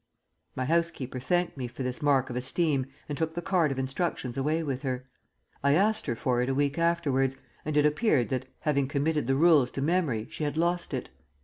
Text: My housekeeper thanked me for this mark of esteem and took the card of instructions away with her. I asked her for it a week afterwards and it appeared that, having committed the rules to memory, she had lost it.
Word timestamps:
My 0.55 0.65
housekeeper 0.65 1.19
thanked 1.19 1.57
me 1.57 1.67
for 1.67 1.83
this 1.83 2.01
mark 2.01 2.31
of 2.31 2.35
esteem 2.35 2.87
and 3.07 3.15
took 3.15 3.35
the 3.35 3.41
card 3.43 3.71
of 3.71 3.77
instructions 3.77 4.35
away 4.35 4.63
with 4.63 4.81
her. 4.81 5.05
I 5.63 5.73
asked 5.75 6.07
her 6.07 6.15
for 6.15 6.41
it 6.41 6.49
a 6.49 6.55
week 6.55 6.79
afterwards 6.79 7.37
and 7.65 7.77
it 7.77 7.85
appeared 7.85 8.29
that, 8.29 8.47
having 8.61 8.87
committed 8.87 9.27
the 9.27 9.35
rules 9.35 9.69
to 9.73 9.81
memory, 9.83 10.25
she 10.31 10.43
had 10.43 10.57
lost 10.57 10.95
it. 10.95 11.09